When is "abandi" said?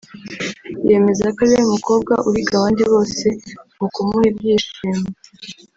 2.57-2.83